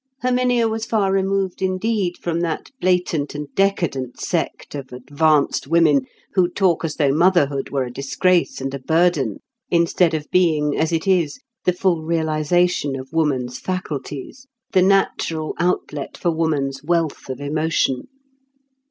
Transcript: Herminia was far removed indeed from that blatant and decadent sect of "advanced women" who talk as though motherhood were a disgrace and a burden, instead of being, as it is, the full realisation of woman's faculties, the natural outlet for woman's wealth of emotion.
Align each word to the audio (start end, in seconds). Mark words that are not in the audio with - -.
Herminia 0.23 0.67
was 0.67 0.87
far 0.87 1.11
removed 1.13 1.61
indeed 1.61 2.17
from 2.17 2.39
that 2.39 2.71
blatant 2.81 3.35
and 3.35 3.53
decadent 3.53 4.19
sect 4.19 4.73
of 4.73 4.91
"advanced 4.91 5.67
women" 5.67 6.07
who 6.33 6.49
talk 6.49 6.83
as 6.83 6.95
though 6.95 7.11
motherhood 7.13 7.69
were 7.69 7.83
a 7.83 7.93
disgrace 7.93 8.59
and 8.59 8.73
a 8.73 8.79
burden, 8.79 9.41
instead 9.69 10.15
of 10.15 10.27
being, 10.31 10.75
as 10.75 10.91
it 10.91 11.07
is, 11.07 11.39
the 11.65 11.73
full 11.73 12.01
realisation 12.03 12.95
of 12.95 13.13
woman's 13.13 13.59
faculties, 13.59 14.47
the 14.71 14.81
natural 14.81 15.53
outlet 15.59 16.17
for 16.17 16.31
woman's 16.31 16.83
wealth 16.83 17.29
of 17.29 17.39
emotion. 17.39 18.07